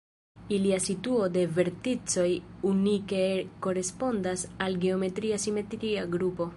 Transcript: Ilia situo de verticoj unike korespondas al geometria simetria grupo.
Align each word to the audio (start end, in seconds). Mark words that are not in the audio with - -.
Ilia 0.55 0.77
situo 0.85 1.27
de 1.35 1.43
verticoj 1.57 2.25
unike 2.71 3.21
korespondas 3.67 4.49
al 4.69 4.83
geometria 4.87 5.43
simetria 5.47 6.13
grupo. 6.19 6.49